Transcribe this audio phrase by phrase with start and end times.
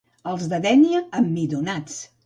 [0.31, 2.05] Els de Dénia, emmidonats.